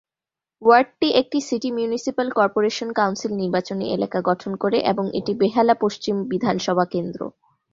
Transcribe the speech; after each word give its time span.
ওয়ার্ডটি 0.61 1.07
একটি 1.21 1.37
city 1.47 1.69
municipal 1.71 2.27
corporation 2.37 2.89
council 2.93 3.31
নির্বাচনী 3.35 3.85
এলাকা 3.89 4.19
গঠন 4.29 4.51
করে 4.63 4.77
এবং 4.91 5.05
এটি 5.19 5.31
বেহালা 5.41 5.75
পশ্চিম 5.83 6.15
বিধানসভা 6.31 6.85
কেন্দ্র 6.93 7.19